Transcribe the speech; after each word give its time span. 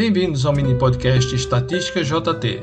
Bem-vindos 0.00 0.46
ao 0.46 0.54
mini 0.54 0.74
podcast 0.76 1.34
Estatística 1.34 2.02
JT. 2.02 2.62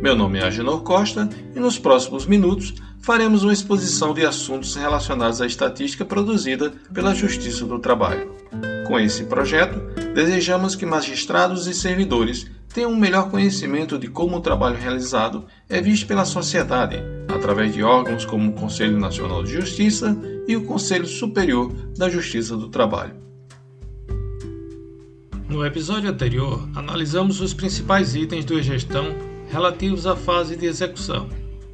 Meu 0.00 0.14
nome 0.14 0.38
é 0.38 0.44
Agenor 0.44 0.84
Costa 0.84 1.28
e 1.52 1.58
nos 1.58 1.80
próximos 1.80 2.26
minutos 2.26 2.74
faremos 3.00 3.42
uma 3.42 3.52
exposição 3.52 4.14
de 4.14 4.24
assuntos 4.24 4.76
relacionados 4.76 5.40
à 5.40 5.46
estatística 5.48 6.04
produzida 6.04 6.72
pela 6.94 7.12
Justiça 7.12 7.66
do 7.66 7.80
Trabalho. 7.80 8.32
Com 8.86 9.00
esse 9.00 9.24
projeto, 9.24 9.80
desejamos 10.14 10.76
que 10.76 10.86
magistrados 10.86 11.66
e 11.66 11.74
servidores 11.74 12.48
tenham 12.72 12.92
um 12.92 12.96
melhor 12.96 13.32
conhecimento 13.32 13.98
de 13.98 14.06
como 14.06 14.36
o 14.36 14.40
trabalho 14.40 14.78
realizado 14.78 15.44
é 15.68 15.80
visto 15.80 16.06
pela 16.06 16.24
sociedade, 16.24 17.02
através 17.26 17.74
de 17.74 17.82
órgãos 17.82 18.24
como 18.24 18.50
o 18.50 18.54
Conselho 18.54 18.96
Nacional 18.96 19.42
de 19.42 19.54
Justiça 19.54 20.16
e 20.46 20.54
o 20.54 20.64
Conselho 20.64 21.08
Superior 21.08 21.72
da 21.98 22.08
Justiça 22.08 22.56
do 22.56 22.68
Trabalho. 22.68 23.25
No 25.56 25.64
episódio 25.64 26.10
anterior, 26.10 26.68
analisamos 26.74 27.40
os 27.40 27.54
principais 27.54 28.14
itens 28.14 28.44
do 28.44 28.58
e-gestão 28.58 29.16
relativos 29.50 30.06
à 30.06 30.14
fase 30.14 30.54
de 30.54 30.66
execução. 30.66 31.30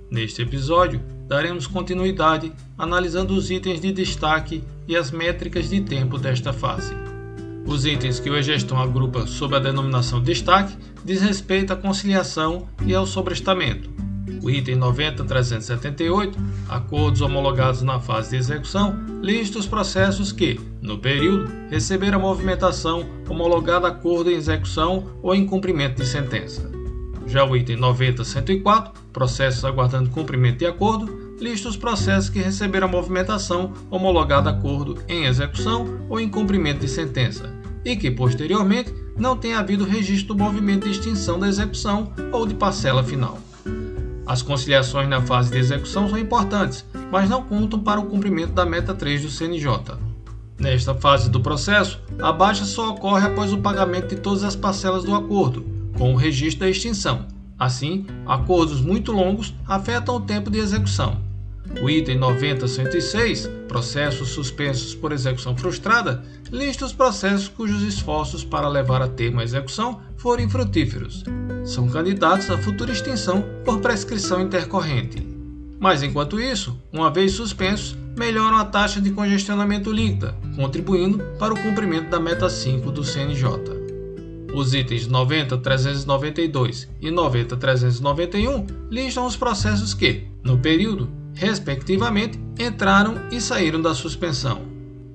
Neste 0.09 0.41
episódio, 0.41 1.03
daremos 1.27 1.67
continuidade 1.67 2.53
analisando 2.79 3.35
os 3.35 3.51
itens 3.51 3.81
de 3.81 3.91
destaque 3.91 4.63
e 4.87 4.95
as 4.95 5.11
métricas 5.11 5.69
de 5.69 5.81
tempo 5.81 6.17
desta 6.17 6.53
fase. 6.53 6.95
Os 7.67 7.85
itens 7.85 8.21
que 8.21 8.31
o 8.31 8.37
e-gestão 8.37 8.81
agrupa 8.81 9.27
sob 9.27 9.57
a 9.57 9.59
denominação 9.59 10.23
destaque 10.23 10.79
diz 11.05 11.21
respeito 11.21 11.73
à 11.73 11.77
conciliação 11.77 12.69
e 12.87 12.95
ao 12.95 13.05
sobrestamento, 13.05 13.91
o 14.43 14.51
item 14.51 14.77
90378, 14.77 16.39
acordos 16.69 17.21
homologados 17.21 17.83
na 17.83 18.01
fase 18.01 18.31
de 18.31 18.37
execução, 18.37 18.99
lista 19.23 19.59
os 19.59 19.67
processos 19.67 20.33
que, 20.33 20.61
no 20.81 20.99
período, 20.99 21.51
receberam 21.71 22.21
movimentação 22.21 23.07
homologada 23.29 23.89
acordo 23.89 24.31
em 24.31 24.35
execução 24.35 25.07
ou 25.23 25.35
em 25.35 25.47
cumprimento 25.47 25.97
de 25.97 26.07
sentença. 26.07 26.71
Já 27.27 27.45
o 27.45 27.57
item 27.57 27.77
90104, 27.77 28.93
processos 29.13 29.65
aguardando 29.65 30.11
cumprimento 30.11 30.59
de 30.59 30.67
acordo, 30.67 31.37
lista 31.41 31.69
os 31.69 31.77
processos 31.77 32.31
que 32.31 32.39
receberam 32.39 32.89
movimentação 32.89 33.73
homologada 33.91 34.51
acordo 34.51 34.99
em 35.09 35.25
execução 35.25 36.01
ou 36.09 36.21
em 36.21 36.29
cumprimento 36.29 36.81
de 36.81 36.89
sentença, 36.89 37.53
e 37.85 37.97
que 37.97 38.11
posteriormente 38.11 38.95
não 39.17 39.37
tenha 39.37 39.59
havido 39.59 39.85
registro 39.85 40.35
do 40.35 40.43
movimento 40.43 40.85
de 40.85 40.91
extinção 40.91 41.39
da 41.39 41.49
execução 41.49 42.13
ou 42.33 42.47
de 42.47 42.55
parcela 42.55 43.03
final. 43.03 43.39
As 44.33 44.41
conciliações 44.41 45.07
na 45.11 45.21
fase 45.21 45.51
de 45.51 45.59
execução 45.59 46.09
são 46.09 46.17
importantes, 46.17 46.87
mas 47.11 47.29
não 47.29 47.43
contam 47.43 47.79
para 47.79 48.01
o 48.01 48.07
cumprimento 48.07 48.55
da 48.55 48.65
meta 48.65 48.95
3 48.95 49.21
do 49.21 49.29
CNJ. 49.29 49.69
Nesta 50.59 50.95
fase 50.95 51.29
do 51.29 51.39
processo, 51.39 52.01
a 52.19 52.33
baixa 52.33 52.65
só 52.65 52.93
ocorre 52.93 53.27
após 53.27 53.53
o 53.53 53.59
pagamento 53.59 54.09
de 54.09 54.17
todas 54.17 54.43
as 54.43 54.57
parcelas 54.57 55.05
do 55.05 55.15
acordo, 55.15 55.67
com 55.99 56.15
o 56.15 56.17
registro 56.17 56.61
da 56.61 56.71
extinção. 56.71 57.27
Assim, 57.59 58.07
acordos 58.25 58.81
muito 58.81 59.13
longos 59.13 59.53
afetam 59.69 60.17
o 60.17 60.21
tempo 60.21 60.51
de 60.51 60.61
execução. 60.61 61.21
O 61.83 61.91
item 61.91 62.19
90.106, 62.19 63.67
processos 63.69 64.31
suspensos 64.31 64.95
por 64.95 65.13
execução 65.13 65.55
frustrada, 65.55 66.25
lista 66.51 66.87
os 66.87 66.95
processos 66.95 67.49
cujos 67.49 67.83
esforços 67.83 68.43
para 68.43 68.67
levar 68.67 69.03
a 69.03 69.09
termo 69.09 69.41
a 69.41 69.45
execução 69.45 70.01
forem 70.17 70.49
frutíferos. 70.49 71.23
São 71.65 71.89
candidatos 71.89 72.51
à 72.51 72.59
futura 72.59 72.93
extinção 72.93 73.45
por 73.65 73.81
prescrição 73.81 74.41
intercorrente. 74.41 75.27
Mas 75.79 76.03
enquanto 76.03 76.41
isso, 76.41 76.77
uma 76.93 77.11
vez 77.11 77.33
suspensos, 77.33 77.97
melhoram 78.17 78.57
a 78.57 78.65
taxa 78.65 79.01
de 79.01 79.11
congestionamento 79.11 79.93
líquida, 79.93 80.35
contribuindo 80.57 81.19
para 81.39 81.55
o 81.55 81.61
cumprimento 81.61 82.11
da 82.11 82.21
meta 82.21 82.49
5 82.49 82.91
do 82.91 83.05
CNJ. 83.05 83.47
Os 84.55 84.75
itens 84.75 85.09
90.392 85.09 86.89
e 87.01 87.09
90.391 87.11 88.67
listam 88.91 89.25
os 89.27 89.37
processos 89.37 89.95
que, 89.95 90.27
no 90.45 90.59
período, 90.59 91.09
respectivamente, 91.35 92.39
entraram 92.59 93.23
e 93.31 93.41
saíram 93.41 93.81
da 93.81 93.95
suspensão. 93.95 94.63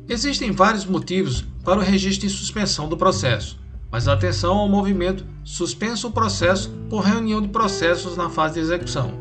Existem 0.09 0.52
vários 0.52 0.85
motivos 0.85 1.46
para 1.64 1.79
o 1.79 1.84
registro 1.84 2.28
de 2.28 2.34
suspensão 2.34 2.90
do 2.90 2.97
processo, 2.97 3.59
mas 3.92 4.08
atenção 4.08 4.58
ao 4.58 4.70
movimento 4.70 5.25
suspenso 5.44 6.08
o 6.08 6.12
processo 6.12 6.70
por 6.90 7.03
reunião 7.03 7.42
de 7.42 7.48
processos 7.48 8.18
na 8.18 8.30
fase 8.30 8.56
de 8.56 8.59
execução. 8.62 9.14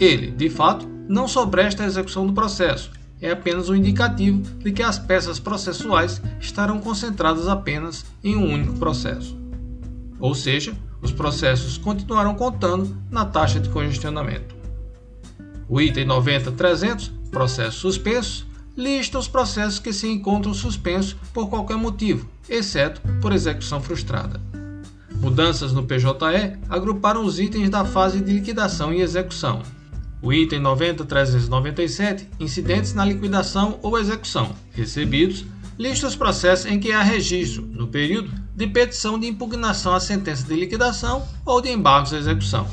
Ele, 0.00 0.30
de 0.30 0.48
fato, 0.48 0.88
não 1.08 1.26
sobresta 1.26 1.82
a 1.82 1.86
execução 1.86 2.26
do 2.26 2.32
processo, 2.32 2.90
é 3.20 3.30
apenas 3.30 3.68
um 3.68 3.74
indicativo 3.74 4.42
de 4.58 4.72
que 4.72 4.82
as 4.82 4.98
peças 4.98 5.40
processuais 5.40 6.22
estarão 6.40 6.80
concentradas 6.80 7.48
apenas 7.48 8.06
em 8.22 8.36
um 8.36 8.52
único 8.52 8.74
processo. 8.78 9.36
Ou 10.20 10.34
seja, 10.34 10.76
os 11.00 11.12
processos 11.12 11.78
continuarão 11.78 12.34
contando 12.34 12.96
na 13.10 13.24
taxa 13.24 13.60
de 13.60 13.68
congestionamento. 13.68 14.56
O 15.68 15.80
item 15.80 16.06
90.300, 16.06 17.10
processos 17.30 17.80
suspensos, 17.80 18.46
lista 18.78 19.18
os 19.18 19.26
processos 19.26 19.80
que 19.80 19.92
se 19.92 20.06
encontram 20.06 20.54
suspensos 20.54 21.16
por 21.34 21.50
qualquer 21.50 21.76
motivo, 21.76 22.30
exceto 22.48 23.00
por 23.20 23.32
execução 23.32 23.82
frustrada. 23.82 24.40
Mudanças 25.16 25.72
no 25.72 25.82
PJE 25.82 26.56
agruparam 26.68 27.24
os 27.24 27.40
itens 27.40 27.68
da 27.68 27.84
fase 27.84 28.20
de 28.20 28.32
liquidação 28.32 28.94
e 28.94 29.00
execução. 29.00 29.62
O 30.22 30.32
item 30.32 30.60
90.397, 30.60 32.26
incidentes 32.38 32.94
na 32.94 33.04
liquidação 33.04 33.80
ou 33.82 33.98
execução, 33.98 34.54
recebidos, 34.70 35.44
lista 35.76 36.06
os 36.06 36.14
processos 36.14 36.66
em 36.66 36.78
que 36.78 36.92
há 36.92 37.02
registro, 37.02 37.62
no 37.62 37.88
período, 37.88 38.30
de 38.54 38.66
petição 38.68 39.18
de 39.18 39.26
impugnação 39.26 39.92
à 39.92 39.98
sentença 39.98 40.46
de 40.46 40.54
liquidação 40.54 41.26
ou 41.44 41.60
de 41.60 41.68
embargos 41.68 42.12
à 42.12 42.18
execução. 42.18 42.68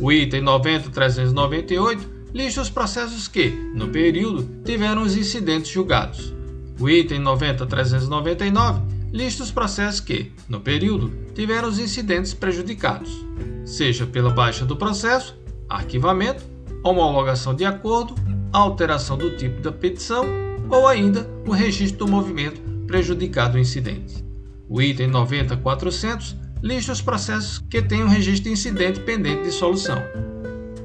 O 0.00 0.10
item 0.10 0.42
90.398 0.44 2.21
lista 2.32 2.60
os 2.60 2.70
processos 2.70 3.28
que, 3.28 3.50
no 3.74 3.88
período, 3.88 4.62
tiveram 4.64 5.02
os 5.02 5.16
incidentes 5.16 5.70
julgados. 5.70 6.32
O 6.80 6.88
item 6.88 7.20
90.399 7.20 8.82
lista 9.12 9.42
os 9.42 9.50
processos 9.50 10.00
que, 10.00 10.32
no 10.48 10.60
período, 10.60 11.12
tiveram 11.34 11.68
os 11.68 11.78
incidentes 11.78 12.32
prejudicados, 12.32 13.24
seja 13.64 14.06
pela 14.06 14.30
baixa 14.30 14.64
do 14.64 14.76
processo, 14.76 15.36
arquivamento, 15.68 16.42
homologação 16.82 17.54
de 17.54 17.64
acordo, 17.64 18.14
alteração 18.52 19.16
do 19.18 19.36
tipo 19.36 19.60
da 19.60 19.70
petição 19.70 20.24
ou 20.70 20.88
ainda 20.88 21.28
o 21.46 21.52
registro 21.52 22.06
do 22.06 22.10
movimento 22.10 22.60
prejudicado 22.86 23.58
incidente. 23.58 24.24
O 24.68 24.80
item 24.80 25.10
90.400 25.10 26.36
lista 26.62 26.92
os 26.92 27.02
processos 27.02 27.58
que 27.70 27.82
têm 27.82 28.02
um 28.02 28.08
registro 28.08 28.44
de 28.44 28.50
incidente 28.50 29.00
pendente 29.00 29.42
de 29.42 29.50
solução, 29.50 30.02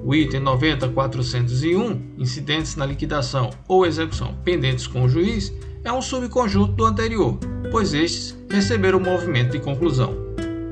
o 0.07 0.15
item 0.15 0.39
90401, 0.39 2.01
incidentes 2.17 2.77
na 2.77 2.85
liquidação 2.85 3.49
ou 3.67 3.85
execução 3.85 4.37
pendentes 4.41 4.87
com 4.87 5.03
o 5.03 5.09
juiz, 5.09 5.53
é 5.83 5.91
um 5.91 6.01
subconjunto 6.01 6.71
do 6.71 6.85
anterior, 6.85 7.37
pois 7.69 7.93
estes 7.93 8.33
receberam 8.49 8.99
o 8.99 9.03
movimento 9.03 9.51
de 9.51 9.59
conclusão. 9.59 10.15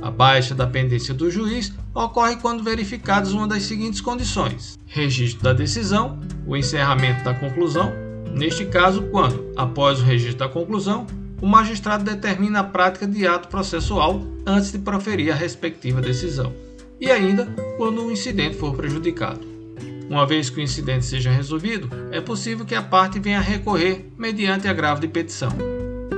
A 0.01 0.09
baixa 0.09 0.55
da 0.55 0.65
pendência 0.65 1.13
do 1.13 1.29
juiz 1.29 1.73
ocorre 1.93 2.37
quando 2.37 2.63
verificadas 2.63 3.33
uma 3.33 3.45
das 3.45 3.63
seguintes 3.63 3.99
condições: 3.99 4.79
registro 4.85 5.43
da 5.43 5.51
decisão, 5.51 6.17
o 6.47 6.55
encerramento 6.55 7.21
da 7.25 7.33
conclusão, 7.33 7.91
neste 8.31 8.63
caso, 8.63 9.01
quando, 9.11 9.51
após 9.57 9.99
o 9.99 10.05
registro 10.05 10.39
da 10.39 10.47
conclusão, 10.47 11.05
o 11.41 11.45
magistrado 11.45 12.05
determina 12.05 12.61
a 12.61 12.63
prática 12.63 13.05
de 13.05 13.27
ato 13.27 13.49
processual 13.49 14.21
antes 14.45 14.71
de 14.71 14.79
proferir 14.79 15.33
a 15.33 15.35
respectiva 15.35 15.99
decisão 15.99 16.53
e 17.05 17.11
ainda 17.11 17.45
quando 17.77 18.03
o 18.03 18.11
incidente 18.11 18.57
for 18.57 18.75
prejudicado. 18.75 19.39
Uma 20.09 20.25
vez 20.25 20.49
que 20.49 20.59
o 20.59 20.63
incidente 20.63 21.05
seja 21.05 21.31
resolvido, 21.31 21.87
é 22.11 22.19
possível 22.19 22.65
que 22.65 22.73
a 22.73 22.81
parte 22.81 23.19
venha 23.19 23.37
a 23.37 23.41
recorrer 23.41 24.11
mediante 24.17 24.67
agravo 24.67 25.01
de 25.01 25.07
petição. 25.07 25.51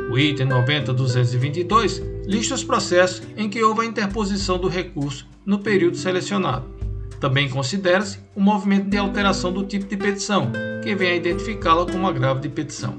O 0.09 0.17
item 0.17 0.47
90.222 0.47 2.01
lista 2.25 2.55
os 2.55 2.63
processos 2.63 3.21
em 3.35 3.49
que 3.49 3.61
houve 3.61 3.81
a 3.81 3.85
interposição 3.85 4.57
do 4.57 4.69
recurso 4.69 5.27
no 5.45 5.59
período 5.59 5.97
selecionado. 5.97 6.65
Também 7.19 7.49
considera-se 7.49 8.19
o 8.33 8.39
movimento 8.39 8.89
de 8.89 8.97
alteração 8.97 9.51
do 9.51 9.65
tipo 9.65 9.85
de 9.85 9.97
petição, 9.97 10.51
que 10.83 10.95
vem 10.95 11.11
a 11.11 11.15
identificá-la 11.15 11.85
como 11.85 12.07
agravo 12.07 12.39
de 12.39 12.47
petição. 12.47 12.97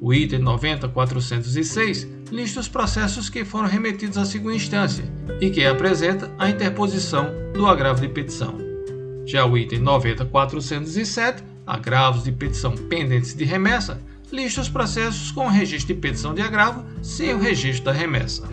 O 0.00 0.12
item 0.12 0.40
90.406 0.40 2.08
lista 2.32 2.60
os 2.60 2.68
processos 2.68 3.28
que 3.28 3.44
foram 3.44 3.68
remetidos 3.68 4.16
à 4.16 4.24
segunda 4.24 4.56
instância 4.56 5.04
e 5.38 5.50
que 5.50 5.66
apresenta 5.66 6.30
a 6.38 6.48
interposição 6.48 7.30
do 7.52 7.66
agravo 7.66 8.00
de 8.00 8.08
petição. 8.08 8.58
Já 9.26 9.44
o 9.44 9.56
item 9.56 9.80
90.407, 9.80 11.42
agravos 11.66 12.24
de 12.24 12.32
petição 12.32 12.72
pendentes 12.72 13.34
de 13.34 13.44
remessa, 13.44 14.00
lista 14.32 14.62
os 14.62 14.70
processos 14.70 15.30
com 15.30 15.46
registro 15.46 15.94
de 15.94 16.00
petição 16.00 16.34
de 16.34 16.40
agravo 16.40 16.82
sem 17.02 17.34
o 17.34 17.38
registro 17.38 17.84
da 17.84 17.92
remessa. 17.92 18.48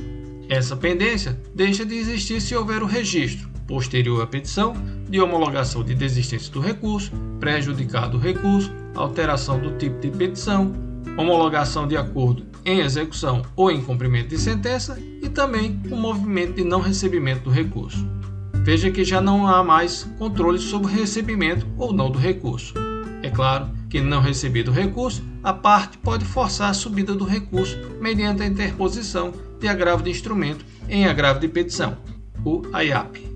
Essa 0.49 0.75
pendência 0.75 1.39
deixa 1.55 1.85
de 1.85 1.95
existir 1.95 2.41
se 2.41 2.53
houver 2.53 2.83
o 2.83 2.85
registro, 2.85 3.47
posterior 3.65 4.21
à 4.21 4.27
petição, 4.27 4.73
de 5.07 5.21
homologação 5.21 5.85
de 5.85 5.95
desistência 5.95 6.51
do 6.51 6.59
recurso, 6.59 7.11
prejudicado 7.39 8.17
o 8.17 8.19
recurso, 8.19 8.73
alteração 8.93 9.57
do 9.57 9.77
tipo 9.77 10.01
de 10.01 10.11
petição, 10.11 10.73
homologação 11.17 11.87
de 11.87 11.95
acordo 11.95 12.48
em 12.65 12.79
execução 12.79 13.41
ou 13.56 13.71
em 13.71 13.81
cumprimento 13.81 14.29
de 14.29 14.38
sentença 14.38 14.97
e 15.21 15.29
também 15.29 15.79
o 15.89 15.95
movimento 15.95 16.56
de 16.56 16.63
não 16.63 16.79
recebimento 16.79 17.45
do 17.45 17.50
recurso. 17.50 18.06
Veja 18.63 18.91
que 18.91 19.03
já 19.03 19.21
não 19.21 19.47
há 19.47 19.63
mais 19.63 20.03
controle 20.17 20.59
sobre 20.59 20.91
o 20.91 20.95
recebimento 20.95 21.65
ou 21.77 21.94
não 21.94 22.11
do 22.11 22.19
recurso. 22.19 22.73
É 23.23 23.29
claro 23.29 23.69
que, 23.89 24.00
não 24.00 24.21
recebido 24.21 24.69
o 24.69 24.73
recurso, 24.73 25.23
a 25.44 25.51
parte 25.51 25.97
pode 25.97 26.23
forçar 26.23 26.69
a 26.69 26.73
subida 26.73 27.15
do 27.15 27.25
recurso 27.25 27.77
mediante 28.00 28.44
a 28.44 28.45
interposição 28.45 29.33
de 29.59 29.67
agravo 29.67 30.03
de 30.03 30.11
instrumento 30.11 30.65
em 30.88 31.06
agravo 31.06 31.39
de 31.39 31.47
petição, 31.47 31.97
o 32.45 32.61
AIAP. 32.71 33.27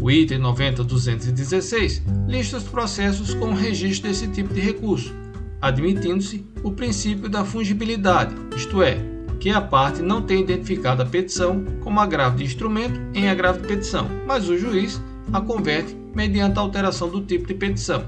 O 0.00 0.10
item 0.10 0.40
90.216 0.40 2.02
lista 2.26 2.56
os 2.56 2.64
processos 2.64 3.34
com 3.34 3.54
registro 3.54 4.08
desse 4.08 4.26
tipo 4.28 4.52
de 4.52 4.60
recurso, 4.60 5.14
admitindo-se 5.62 6.44
o 6.64 6.72
princípio 6.72 7.28
da 7.28 7.44
fungibilidade, 7.44 8.34
isto 8.56 8.82
é, 8.82 8.98
que 9.38 9.48
a 9.50 9.60
parte 9.60 10.02
não 10.02 10.20
tem 10.20 10.42
identificado 10.42 11.02
a 11.02 11.06
petição 11.06 11.64
como 11.80 12.00
agravo 12.00 12.36
de 12.36 12.44
instrumento 12.44 13.00
em 13.14 13.28
agravo 13.28 13.60
de 13.60 13.68
petição, 13.68 14.08
mas 14.26 14.48
o 14.48 14.58
juiz 14.58 15.00
a 15.32 15.40
converte 15.40 15.96
mediante 16.14 16.58
a 16.58 16.62
alteração 16.62 17.08
do 17.08 17.22
tipo 17.22 17.46
de 17.46 17.54
petição. 17.54 18.04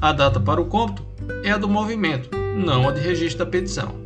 A 0.00 0.12
data 0.12 0.40
para 0.40 0.60
o 0.60 0.66
cômputo 0.66 1.04
é 1.42 1.50
a 1.50 1.58
do 1.58 1.68
movimento, 1.68 2.30
não 2.56 2.88
a 2.88 2.92
de 2.92 3.00
registro 3.00 3.44
da 3.44 3.50
petição. 3.50 4.00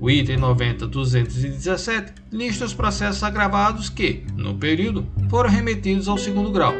O 0.00 0.10
item 0.10 0.38
90.217 0.38 2.12
lista 2.32 2.64
os 2.64 2.74
processos 2.74 3.22
agravados 3.22 3.88
que, 3.88 4.24
no 4.36 4.56
período, 4.56 5.06
foram 5.30 5.48
remetidos 5.48 6.08
ao 6.08 6.18
segundo 6.18 6.50
grau. 6.50 6.74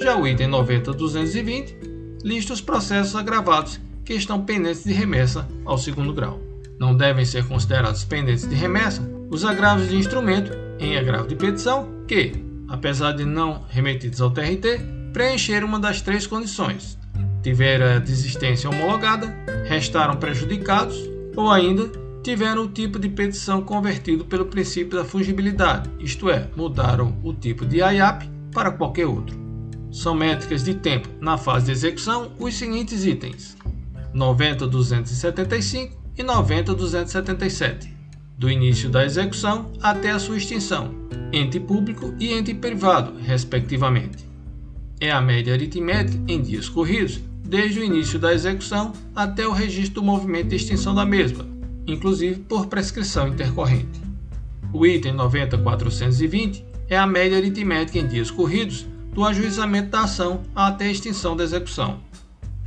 Já 0.00 0.16
o 0.16 0.26
item 0.26 0.48
90.220 0.48 1.74
lista 2.22 2.52
os 2.52 2.60
processos 2.60 3.16
agravados 3.16 3.80
que 4.08 4.14
estão 4.14 4.42
pendentes 4.42 4.84
de 4.84 4.92
remessa 4.94 5.46
ao 5.66 5.76
segundo 5.76 6.14
grau. 6.14 6.40
Não 6.80 6.96
devem 6.96 7.26
ser 7.26 7.46
considerados 7.46 8.04
pendentes 8.04 8.48
de 8.48 8.54
remessa 8.54 9.02
os 9.28 9.44
agravos 9.44 9.90
de 9.90 9.98
instrumento 9.98 10.50
em 10.80 10.96
agravo 10.96 11.28
de 11.28 11.36
petição 11.36 11.86
que, 12.08 12.32
apesar 12.68 13.12
de 13.12 13.26
não 13.26 13.66
remetidos 13.68 14.22
ao 14.22 14.30
TRT, 14.30 14.80
preencheram 15.12 15.68
uma 15.68 15.78
das 15.78 16.00
três 16.00 16.26
condições: 16.26 16.96
tiveram 17.42 17.84
a 17.84 17.98
desistência 17.98 18.70
homologada, 18.70 19.36
restaram 19.66 20.16
prejudicados 20.16 20.96
ou 21.36 21.50
ainda 21.50 21.90
tiveram 22.22 22.62
o 22.62 22.68
tipo 22.68 22.98
de 22.98 23.10
petição 23.10 23.60
convertido 23.60 24.24
pelo 24.24 24.46
princípio 24.46 24.98
da 24.98 25.04
fungibilidade, 25.04 25.90
isto 26.00 26.30
é, 26.30 26.48
mudaram 26.56 27.14
o 27.22 27.34
tipo 27.34 27.66
de 27.66 27.76
IAP 27.76 28.26
para 28.54 28.70
qualquer 28.70 29.04
outro. 29.04 29.36
São 29.92 30.14
métricas 30.14 30.64
de 30.64 30.72
tempo 30.72 31.10
na 31.20 31.36
fase 31.36 31.66
de 31.66 31.72
execução 31.72 32.32
os 32.38 32.54
seguintes 32.54 33.04
itens: 33.04 33.58
90.275 34.14 35.92
e 36.16 36.22
90.277, 36.22 37.88
do 38.36 38.50
início 38.50 38.88
da 38.88 39.04
execução 39.04 39.70
até 39.82 40.10
a 40.10 40.18
sua 40.18 40.36
extinção, 40.36 40.94
ente 41.32 41.60
público 41.60 42.14
e 42.18 42.32
ente 42.32 42.54
privado, 42.54 43.14
respectivamente. 43.20 44.26
É 45.00 45.10
a 45.10 45.20
média 45.20 45.54
aritmética 45.54 46.20
em 46.26 46.42
dias 46.42 46.68
corridos, 46.68 47.20
desde 47.44 47.80
o 47.80 47.84
início 47.84 48.18
da 48.18 48.34
execução 48.34 48.92
até 49.14 49.46
o 49.46 49.52
registro 49.52 50.00
do 50.00 50.06
movimento 50.06 50.48
de 50.48 50.56
extinção 50.56 50.94
da 50.94 51.06
mesma, 51.06 51.46
inclusive 51.86 52.40
por 52.40 52.66
prescrição 52.66 53.28
intercorrente. 53.28 54.00
O 54.72 54.84
item 54.84 55.14
90.420 55.14 56.62
é 56.88 56.96
a 56.96 57.06
média 57.06 57.38
aritmética 57.38 57.98
em 57.98 58.06
dias 58.06 58.30
corridos 58.30 58.86
do 59.14 59.24
ajuizamento 59.24 59.90
da 59.90 60.02
ação 60.02 60.42
até 60.54 60.86
a 60.86 60.90
extinção 60.90 61.36
da 61.36 61.44
execução, 61.44 62.00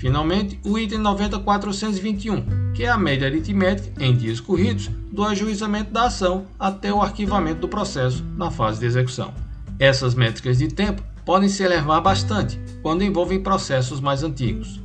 Finalmente, 0.01 0.59
o 0.65 0.79
item 0.79 0.97
90421, 0.97 2.73
que 2.73 2.85
é 2.85 2.89
a 2.89 2.97
média 2.97 3.27
aritmética 3.27 4.03
em 4.03 4.17
dias 4.17 4.39
corridos 4.39 4.89
do 5.11 5.23
ajuizamento 5.23 5.91
da 5.91 6.05
ação 6.05 6.47
até 6.57 6.91
o 6.91 7.03
arquivamento 7.03 7.59
do 7.59 7.67
processo 7.67 8.25
na 8.35 8.49
fase 8.49 8.79
de 8.79 8.87
execução. 8.87 9.31
Essas 9.77 10.15
métricas 10.15 10.57
de 10.57 10.69
tempo 10.69 11.03
podem 11.23 11.47
se 11.47 11.61
elevar 11.61 12.01
bastante 12.01 12.59
quando 12.81 13.03
envolvem 13.03 13.43
processos 13.43 13.99
mais 13.99 14.23
antigos. 14.23 14.81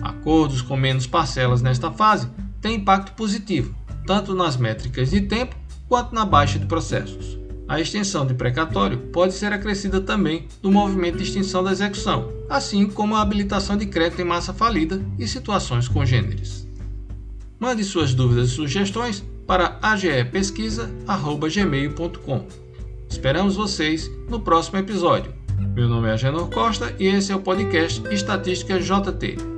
Acordos 0.00 0.62
com 0.62 0.78
menos 0.78 1.06
parcelas 1.06 1.60
nesta 1.60 1.92
fase 1.92 2.26
têm 2.62 2.76
impacto 2.76 3.12
positivo, 3.12 3.74
tanto 4.06 4.34
nas 4.34 4.56
métricas 4.56 5.10
de 5.10 5.20
tempo 5.20 5.54
quanto 5.86 6.14
na 6.14 6.24
baixa 6.24 6.58
de 6.58 6.64
processos. 6.64 7.43
A 7.66 7.80
extensão 7.80 8.26
de 8.26 8.34
precatório 8.34 8.98
pode 9.12 9.32
ser 9.32 9.50
acrescida 9.52 9.98
também 10.00 10.46
no 10.62 10.70
movimento 10.70 11.16
de 11.16 11.24
extinção 11.24 11.64
da 11.64 11.72
execução, 11.72 12.30
assim 12.48 12.86
como 12.86 13.16
a 13.16 13.22
habilitação 13.22 13.76
de 13.76 13.86
crédito 13.86 14.20
em 14.20 14.24
massa 14.24 14.52
falida 14.52 15.02
e 15.18 15.26
situações 15.26 15.88
congêneres. 15.88 16.68
Mande 17.58 17.82
suas 17.82 18.12
dúvidas 18.12 18.50
e 18.50 18.52
sugestões 18.52 19.24
para 19.46 19.78
agepesquisa.gmail.com. 19.80 22.46
Esperamos 23.08 23.56
vocês 23.56 24.10
no 24.28 24.40
próximo 24.40 24.76
episódio. 24.78 25.32
Meu 25.74 25.88
nome 25.88 26.08
é 26.08 26.12
Agenor 26.12 26.50
Costa 26.50 26.94
e 26.98 27.06
esse 27.06 27.32
é 27.32 27.36
o 27.36 27.40
podcast 27.40 28.02
Estatística 28.12 28.78
JT. 28.78 29.53